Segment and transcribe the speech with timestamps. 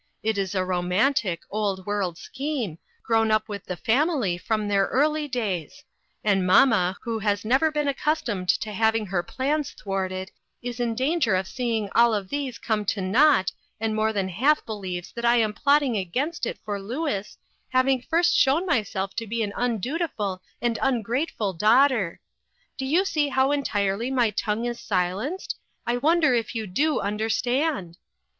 [0.23, 4.87] It is a romantic, Old World scheme, grown up with the fam ilies from their
[4.87, 5.83] early days;
[6.23, 10.31] and mamma, who has never been accustomed to having her plans thwarted,
[10.63, 14.65] is in danger of seeing all of these come to naught, and more than half
[14.65, 17.37] believes that I am plotting against it for Louis,
[17.69, 22.19] having first shown myself to be an undutiful and ungrateful daughter.
[22.75, 25.57] Do you see how entirely my tongue is silenced?
[25.85, 27.97] I wonder if you do understand